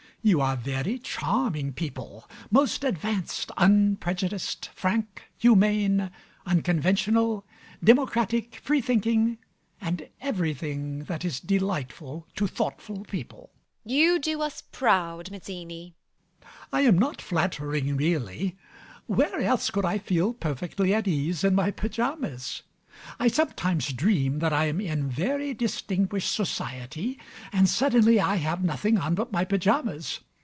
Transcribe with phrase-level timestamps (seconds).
[0.23, 6.11] You are very charming people, most advanced, unprejudiced, frank, humane,
[6.45, 7.43] unconventional,
[7.83, 9.39] democratic, free thinking,
[9.81, 13.49] and everything that is delightful to thoughtful people.
[13.87, 13.95] MRS HUSHABYE.
[14.03, 15.95] You do us proud, Mazzini.
[16.39, 16.67] MAZZINI.
[16.71, 18.59] I am not flattering, really.
[19.07, 22.61] Where else could I feel perfectly at ease in my pyjamas?
[23.19, 27.17] I sometimes dream that I am in very distinguished society,
[27.51, 30.19] and suddenly I have nothing on but my pyjamas!